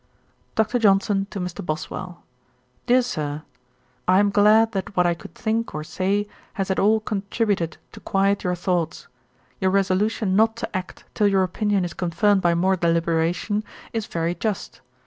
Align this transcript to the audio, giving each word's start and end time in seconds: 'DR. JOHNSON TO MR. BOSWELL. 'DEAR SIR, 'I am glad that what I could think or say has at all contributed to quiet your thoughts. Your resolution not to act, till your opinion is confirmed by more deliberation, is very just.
'DR. 0.55 0.79
JOHNSON 0.79 1.27
TO 1.29 1.39
MR. 1.39 1.63
BOSWELL. 1.63 2.23
'DEAR 2.87 3.03
SIR, 3.03 3.43
'I 4.07 4.19
am 4.19 4.29
glad 4.31 4.71
that 4.71 4.97
what 4.97 5.05
I 5.05 5.13
could 5.13 5.35
think 5.35 5.75
or 5.75 5.83
say 5.83 6.27
has 6.53 6.71
at 6.71 6.79
all 6.79 6.99
contributed 6.99 7.77
to 7.91 7.99
quiet 7.99 8.43
your 8.43 8.55
thoughts. 8.55 9.07
Your 9.59 9.69
resolution 9.69 10.35
not 10.35 10.55
to 10.55 10.75
act, 10.75 11.03
till 11.13 11.27
your 11.27 11.43
opinion 11.43 11.85
is 11.85 11.93
confirmed 11.93 12.41
by 12.41 12.55
more 12.55 12.75
deliberation, 12.75 13.63
is 13.93 14.07
very 14.07 14.33
just. 14.33 14.81